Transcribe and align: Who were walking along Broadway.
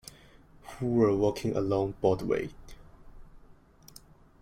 Who 0.79 0.87
were 0.87 1.15
walking 1.15 1.55
along 1.55 1.93
Broadway. 2.01 2.49